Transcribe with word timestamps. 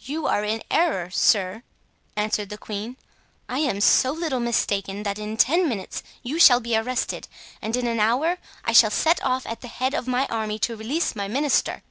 "You 0.00 0.26
are 0.26 0.42
in 0.42 0.64
error, 0.68 1.10
sir," 1.10 1.62
answered 2.16 2.48
the 2.48 2.58
queen. 2.58 2.96
"I 3.48 3.60
am 3.60 3.80
so 3.80 4.10
little 4.10 4.40
mistaken 4.40 5.04
that 5.04 5.16
in 5.16 5.36
ten 5.36 5.68
minutes 5.68 6.02
you 6.24 6.40
shall 6.40 6.58
be 6.58 6.76
arrested, 6.76 7.28
and 7.62 7.76
in 7.76 7.86
an 7.86 8.00
hour 8.00 8.38
I 8.64 8.72
shall 8.72 8.90
set 8.90 9.22
off 9.24 9.46
at 9.46 9.60
the 9.60 9.68
head 9.68 9.94
of 9.94 10.08
my 10.08 10.26
army 10.26 10.58
to 10.58 10.74
release 10.74 11.14
my 11.14 11.28
minister." 11.28 11.84